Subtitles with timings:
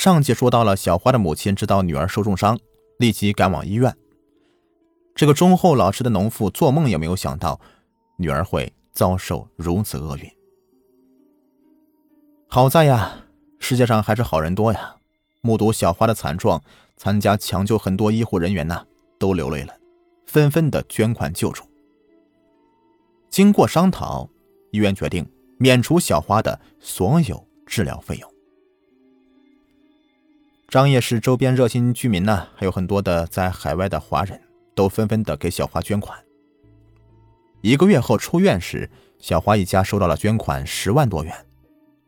[0.00, 2.58] 上集说到了小花的母亲知道女儿受重伤，
[2.96, 3.94] 立即赶往医院。
[5.14, 7.60] 这个忠厚老实的农妇做梦也没有想到，
[8.16, 10.26] 女儿会遭受如此厄运。
[12.48, 13.26] 好在呀，
[13.58, 14.96] 世界上还是好人多呀。
[15.42, 16.62] 目睹小花的惨状，
[16.96, 18.86] 参加抢救很多医护人员呢
[19.18, 19.74] 都流泪了，
[20.24, 21.62] 纷纷的捐款救助。
[23.28, 24.26] 经过商讨，
[24.70, 28.29] 医院决定免除小花的所有治疗费用。
[30.70, 34.40] 张掖市周边热心居民呢，还有很多的在海外的华人
[34.72, 36.16] 都纷纷的给小花捐款。
[37.60, 41.34] 一个月后出院时，小花一家收到了捐款十万多元，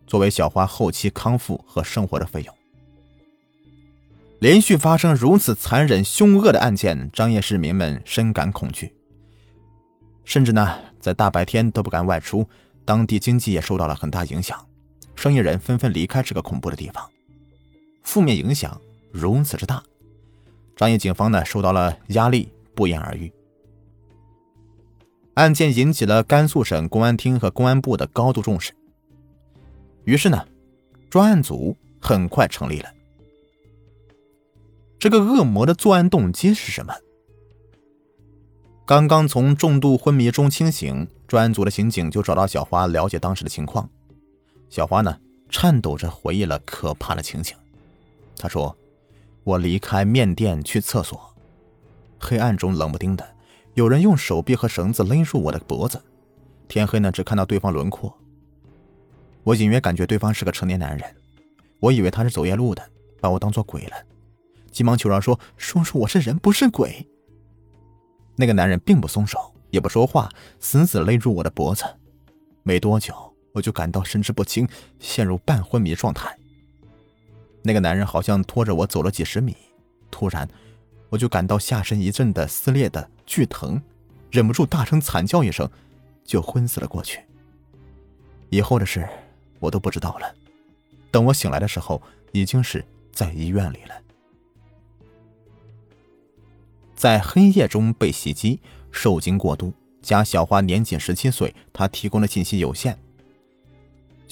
[0.06, 2.54] 作为小花后期康复和生活的费用。
[4.38, 8.94] 连续发生如此残忍凶恶的案件，张掖市民们深感恐惧，
[10.24, 12.48] 甚至呢在大白天都不敢外出，
[12.84, 14.64] 当地经济也受到了很大影响，
[15.16, 17.10] 生意人纷纷离开这个恐怖的地方。
[18.02, 18.80] 负面影响
[19.10, 19.82] 如此之大，
[20.76, 23.32] 张掖警方呢受到了压力，不言而喻。
[25.34, 28.72] 案件引起了甘肃省公安厅和公安部的高度重视，
[30.04, 30.46] 于是呢，
[31.08, 32.92] 专案组很快成立了。
[34.98, 36.94] 这个恶魔的作案动机是什么？
[38.84, 43.88] 刚刚从重度昏迷中清醒，专案组的刑警就找到小花了解当时的情况。
[44.68, 47.56] 小花呢，颤抖着回忆了可怕的情景。
[48.42, 48.76] 他说
[49.44, 51.32] ：“我离开面店去厕所，
[52.18, 53.24] 黑暗中冷不丁的，
[53.74, 56.02] 有人用手臂和绳子勒住我的脖子。
[56.66, 58.12] 天黑呢，只看到对方轮廓。
[59.44, 61.14] 我隐约感觉对方是个成年男人，
[61.78, 62.82] 我以为他是走夜路的，
[63.20, 63.96] 把我当做鬼了，
[64.72, 67.06] 急忙求饶说：‘叔叔，我是人，不是鬼。’
[68.34, 69.38] 那个男人并不松手，
[69.70, 71.84] 也不说话，死死勒住我的脖子。
[72.64, 73.14] 没多久，
[73.52, 76.36] 我就感到神志不清，陷入半昏迷状态。”
[77.62, 79.56] 那个男人好像拖着我走了几十米，
[80.10, 80.48] 突然，
[81.08, 83.80] 我就感到下身一阵的撕裂的剧疼，
[84.30, 85.70] 忍不住大声惨叫一声，
[86.24, 87.20] 就昏死了过去。
[88.50, 89.08] 以后的事
[89.60, 90.34] 我都不知道了。
[91.10, 93.94] 等我醒来的时候，已经是在医院里了。
[96.94, 98.60] 在黑夜中被袭击，
[98.90, 102.98] 受惊过度，加小花年仅十七岁，她提供的信息有限。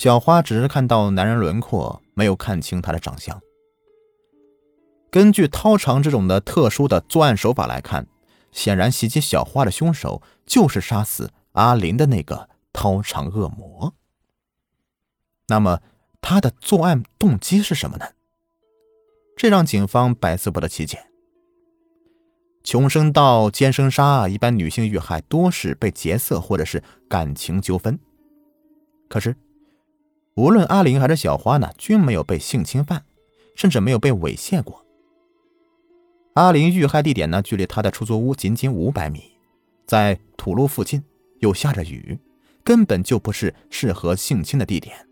[0.01, 2.01] 小花只是看到男人轮廓。
[2.15, 3.39] 没有看清他的长相。
[5.11, 8.07] 根据掏肠这种的特殊的作案手法来看，
[8.51, 13.93] 显然袭击小花的凶手就是杀死阿林的那个掏肠恶魔。
[15.49, 15.83] 那么
[16.23, 18.07] 他的作案动机是什么呢？
[19.37, 21.11] 这让警方百思不得其解。
[22.65, 27.99] 穷生盗、奸生杀，一般女性遇害多是被劫色或者是感情纠纷，
[29.07, 29.37] 可是。
[30.41, 33.05] 无论阿玲还是小花呢，均没有被性侵犯，
[33.55, 34.87] 甚至没有被猥亵过。
[36.33, 39.23] 阿玲遇害地点呢，距离她的出租屋仅仅五百米，
[39.87, 41.05] 在土路附近，
[41.41, 42.19] 又下着雨，
[42.65, 45.07] 根本就不是适合性侵的地点。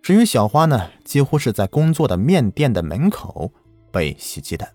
[0.00, 3.50] 至于小花呢，几乎是在工作的面店的门口
[3.90, 4.72] 被袭击的，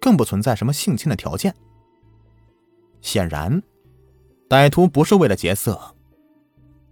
[0.00, 1.54] 更不存在什么性侵的条件。
[3.02, 3.62] 显然，
[4.48, 5.96] 歹徒不是为了劫色。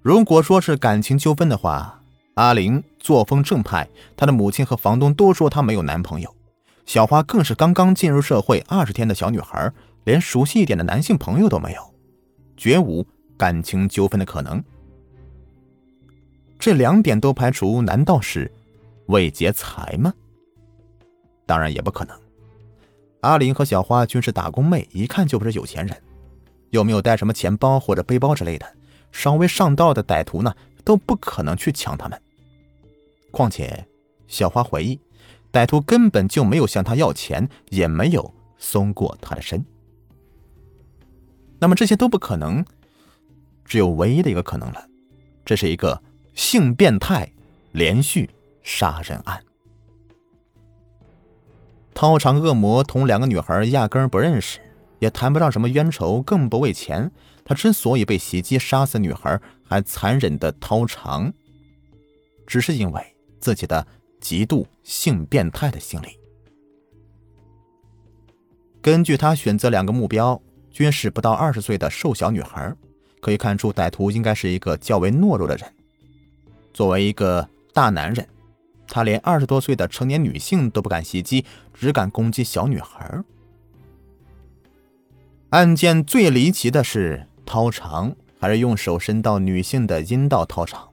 [0.09, 2.03] 如果说是感情纠纷的话，
[2.33, 3.87] 阿玲作风正派，
[4.17, 6.35] 她的母亲和房东都说她没有男朋友。
[6.87, 9.71] 小花更是刚刚进入社会二十天的小女孩，
[10.05, 11.95] 连熟悉一点的男性朋友都没有，
[12.57, 14.65] 绝无感情纠纷的可能。
[16.59, 18.51] 这两点都排除，难道是
[19.09, 20.11] 为劫财吗？
[21.45, 22.19] 当然也不可能。
[23.21, 25.95] 阿玲和小花均是打工妹，一看就不是有钱人，
[26.71, 28.67] 又没有带什么钱包或者背包之类的。
[29.13, 30.55] 稍微上道的歹徒呢，
[30.85, 32.21] 都不可能去抢他们。
[33.31, 33.87] 况且，
[34.27, 35.01] 小花回忆，
[35.53, 39.65] 歹徒根本就没有向他要钱，也没有松过他的身。
[41.59, 42.65] 那么这些都不可能，
[43.65, 44.87] 只有唯一的一个可能了，
[45.45, 46.03] 这是一个
[46.35, 47.33] 性变态
[47.73, 48.31] 连续
[48.63, 49.43] 杀人案。
[51.95, 54.61] 掏肠恶魔同两个女孩压根不认识，
[54.99, 57.11] 也谈不上什么冤仇，更不为钱。
[57.45, 61.33] 他之所以被袭击杀死女孩，还残忍的掏肠，
[62.47, 63.87] 只是因为自己的
[64.21, 66.19] 极度性变态的心理。
[68.83, 70.41] 根据他选择两个目标，
[70.71, 72.75] 均是不到二十岁的瘦小女孩，
[73.21, 75.75] 可以看出歹徒应该是一个较为懦弱的人。
[76.73, 78.29] 作为一个大男人，
[78.87, 83.23] 他连二十多岁的成年女性都不敢袭击，只敢攻击小女孩。
[85.51, 87.25] 案件最离奇的是。
[87.47, 90.91] 掏肠还是用手伸到女性的阴道掏肠，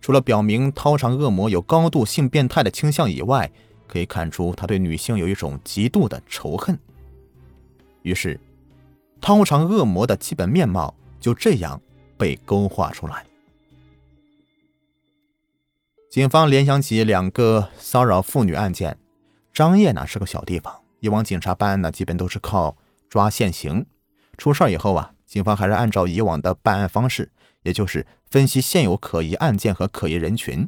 [0.00, 3.50] 除了表明掏肠恶魔有高度性变态的倾向以外，
[3.86, 6.78] 可以看出他对女性有一种极度的仇恨。
[8.00, 8.40] 于是，
[9.20, 11.78] 掏肠恶魔的基本面貌就这样
[12.16, 13.26] 被勾画出来。
[16.10, 18.96] 警方联想起两个骚扰妇女案件，
[19.52, 22.78] 张掖呢是个小地方，以往警察办案呢基本都是靠
[23.10, 23.84] 抓现行，
[24.38, 27.30] 出事以后啊，警方还是按照以往的办案方式，
[27.64, 30.66] 也就是分析现有可疑案件和可疑人群。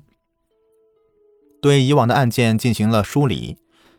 [1.63, 3.57] 对以往的案件进行了梳理，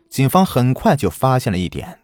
[0.08, 2.00] 警方很快就发现了一点：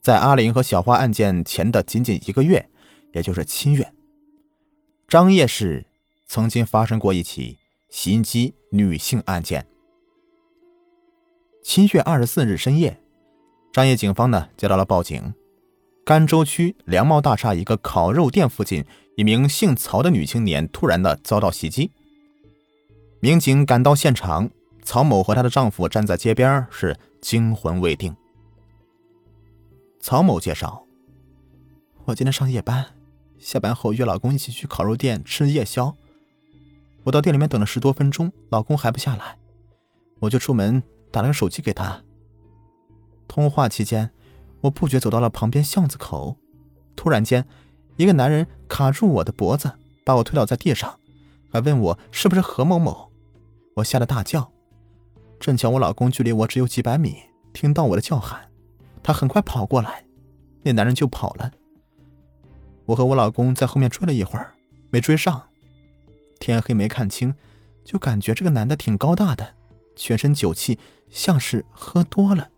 [0.00, 2.68] 在阿林和小花案件前的仅仅一个月，
[3.12, 3.92] 也就是七月，
[5.08, 5.86] 张掖市
[6.26, 7.58] 曾经发生过一起
[7.88, 9.66] 袭击女性案件。
[11.62, 13.00] 七月二十四日深夜，
[13.72, 15.34] 张掖警方呢接到了报警，
[16.04, 18.84] 甘州区粮贸大厦一个烤肉店附近，
[19.16, 21.90] 一名姓曹的女青年突然的遭到袭击。
[23.20, 24.50] 民警赶到现场，
[24.82, 28.14] 曹某和她的丈夫站在街边，是惊魂未定。
[29.98, 30.84] 曹某介绍
[32.04, 32.84] ：“我今天上夜班，
[33.38, 35.96] 下班后约老公一起去烤肉店吃夜宵。
[37.04, 39.38] 我到店里面等了十多分钟，老公还不下来，
[40.18, 42.02] 我就出门打了个手机给他。
[43.26, 44.10] 通话期间，
[44.64, 46.36] 我不觉走到了旁边巷子口，
[46.96, 47.46] 突然间，
[47.96, 49.70] 一个男人卡住我的脖子，
[50.04, 50.98] 把我推倒在地上，
[51.52, 53.10] 还问我是不是何某某。”
[53.76, 54.50] 我吓得大叫，
[55.38, 57.16] 正巧我老公距离我只有几百米，
[57.52, 58.48] 听到我的叫喊，
[59.02, 60.06] 他很快跑过来，
[60.62, 61.52] 那男人就跑了。
[62.86, 64.54] 我和我老公在后面追了一会儿，
[64.90, 65.42] 没追上。
[66.40, 67.34] 天黑没看清，
[67.84, 69.54] 就感觉这个男的挺高大的，
[69.94, 70.78] 全身酒气，
[71.10, 72.48] 像是喝多了。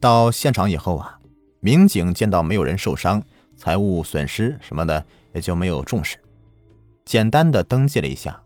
[0.00, 1.20] 到现场以后啊，
[1.60, 3.22] 民警见到没有人受伤，
[3.54, 5.04] 财物损失什么的
[5.34, 6.16] 也就没有重视。
[7.04, 8.42] 简单的登记了一下，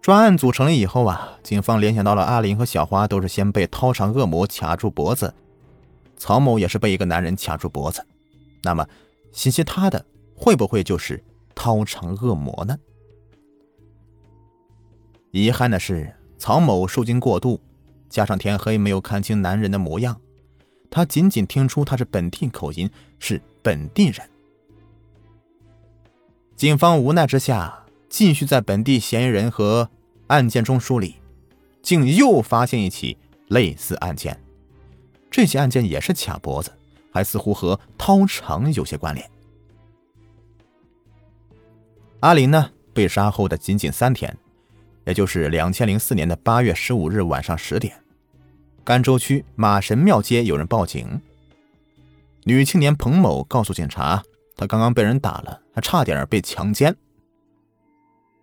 [0.00, 5.34] 专案组成立以后啊，警方联想到了阿林和小花都是先被掏肠恶魔卡住脖子，
[6.16, 8.06] 曹某也是被一个男人卡住脖子，
[8.62, 8.88] 那么
[9.32, 10.02] 袭击他的
[10.34, 11.22] 会不会就是
[11.54, 12.78] 掏肠恶魔呢？
[15.32, 17.60] 遗憾的是，曹某受惊过度，
[18.08, 20.20] 加上天黑没有看清男人的模样，
[20.90, 24.28] 他仅仅听出他是本地口音，是本地人。
[26.56, 29.90] 警方无奈之下，继续在本地嫌疑人和
[30.28, 31.16] 案件中梳理，
[31.82, 33.18] 竟又发现一起
[33.48, 34.40] 类似案件。
[35.30, 36.72] 这起案件也是卡脖子，
[37.12, 39.30] 还似乎和掏肠有些关联。
[42.20, 44.34] 阿林呢，被杀后的仅仅三天，
[45.06, 48.02] 也就是两千零四年的八月十五日晚上十点，
[48.84, 51.22] 甘州区马神庙街有人报警，
[52.42, 54.22] 女青年彭某告诉警察。
[54.56, 56.96] 她刚刚被人打了，还差点被强奸。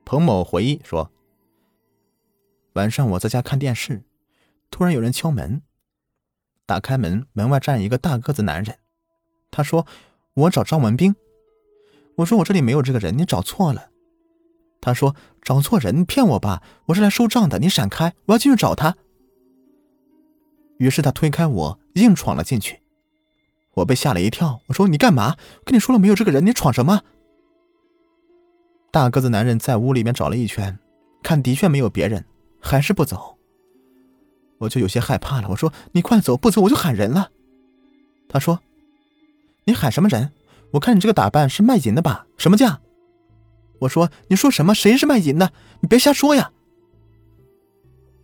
[0.05, 1.11] 彭某回忆说
[2.73, 4.03] ：“晚上我在家看电视，
[4.71, 5.61] 突然有人敲门。
[6.65, 8.77] 打开门，门外站一个大个子男人。
[9.51, 9.85] 他说
[10.35, 11.13] ：‘我找张文斌。’
[12.17, 13.89] 我说：‘我这里没有这个人，你找错了。’
[14.83, 16.61] 他说：‘找错人，骗我吧！
[16.87, 18.97] 我是来收账的，你闪开，我要进去找他。’
[20.77, 22.81] 于是他推开我，硬闯了进去。”
[23.75, 25.37] 我被吓了一跳，我说：“你干嘛？
[25.63, 27.01] 跟你说了没有这个人，你闯什么？”
[28.91, 30.77] 大个子男人在屋里面找了一圈，
[31.23, 32.25] 看的确没有别人，
[32.59, 33.37] 还是不走。
[34.59, 37.31] 我就有些害怕了，我说：“你快走，不走我就喊人了。”
[38.27, 38.59] 他说
[39.63, 40.33] ：“你喊什么人？
[40.71, 42.27] 我看你这个打扮是卖淫的吧？
[42.37, 42.81] 什么价？”
[43.79, 44.73] 我说：“你说什么？
[44.73, 45.51] 谁是卖淫的？
[45.81, 46.51] 你别瞎说呀！”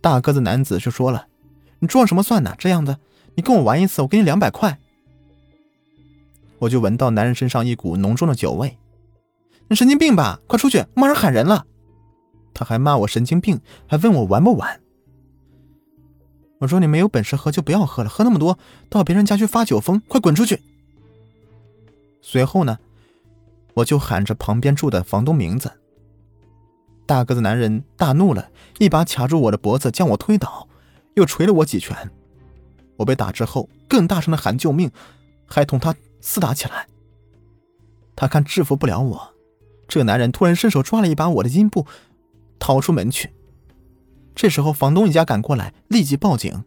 [0.00, 1.26] 大个子男子就说了
[1.80, 2.54] ：“你装什么蒜呢？
[2.58, 2.96] 这样子，
[3.34, 4.78] 你跟我玩一次，我给你两百块。”
[6.60, 8.76] 我就闻到男人身上一股浓重的酒味，
[9.68, 10.40] 你神经病吧？
[10.46, 11.66] 快出去，马上喊人了。
[12.52, 14.80] 他还骂我神经病，还问我玩不玩。
[16.58, 18.58] 我说你没有本事喝就不要喝了，喝那么多
[18.90, 20.60] 到别人家去发酒疯，快滚出去。
[22.20, 22.78] 随后呢，
[23.74, 25.72] 我就喊着旁边住的房东名字。
[27.06, 30.68] 大个子男人大怒了，一把卡住我的脖子，将我推倒，
[31.14, 32.10] 又捶了我几拳。
[32.96, 34.90] 我被打之后，更大声的喊救命，
[35.46, 35.94] 还同他。
[36.22, 36.86] 厮打起来，
[38.14, 39.34] 他看制服不了我，
[39.88, 41.86] 这男人突然伸手抓了一把我的阴部，
[42.58, 43.32] 逃出门去。
[44.34, 46.62] 这时候房东一家赶过来，立即报警。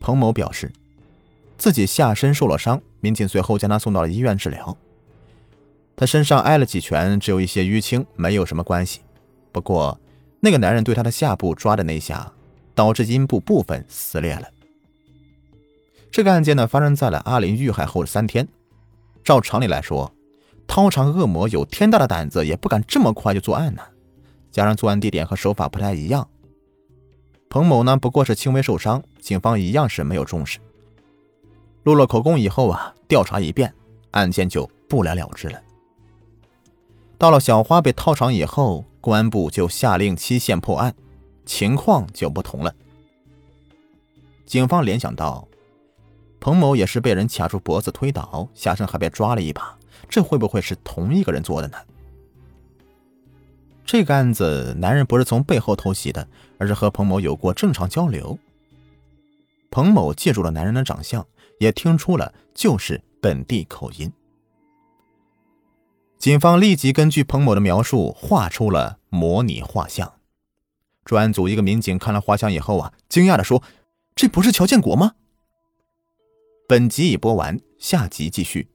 [0.00, 0.72] 彭某表示，
[1.58, 4.74] 自己下身受了伤，民警随后将他送到了医院治疗。
[5.94, 9.00] 他身上挨了几拳，只有一些淤青，没有什么关系。
[9.52, 10.00] 不过，
[10.40, 12.32] 那个男人对他的下部抓的那下，
[12.74, 14.48] 导致阴部部分撕裂了。
[16.10, 18.48] 这个案件呢，发生在了阿林遇害后的三天。
[19.22, 20.12] 照常理来说，
[20.66, 23.82] 掏肠恶魔有天大的胆子，也不敢这么快就作案呢。
[24.50, 26.28] 加上作案地点和手法不太一样，
[27.48, 30.58] 彭某呢不过是轻微受伤，警方一样是没有重视。
[31.82, 33.74] 录了口供以后啊，调查一遍，
[34.12, 35.60] 案件就不了了之了。
[37.18, 40.94] 到了小花被掏肠以后，公安部就下令期限破案，
[41.44, 42.74] 情况就不同了。
[44.46, 45.48] 警方联想到。
[46.44, 51.78] 彭某也是被人卡住脖子推倒，下身还被抓了一把，这会不会是同一个人做的呢？
[53.84, 56.26] 这个案子，男人不是从背后偷袭的，
[56.58, 58.36] 而是和彭某有过正常交流。
[59.70, 61.24] 彭某借助了男人的长相，
[61.62, 64.12] 也听出了就是本地口音。
[66.18, 70.14] 警方立即根据彭某的描述画出了模拟画像。
[71.04, 73.62] 专案组一个民警看了画像以后啊，惊讶的说
[74.14, 75.14] ：“这不是乔建国吗？”
[76.68, 78.70] 本集已播完，下集继续。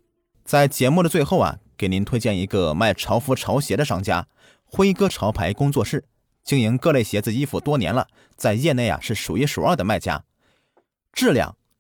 [0.46, 4.27] 在节目的最后啊，给您推荐一个卖潮服潮鞋的商家——
[4.63, 6.06] 辉哥潮牌工作室，
[6.44, 10.24] 经营各类鞋子衣服多年了，在业内啊是数一数二的卖家，
[11.12, 11.57] 质量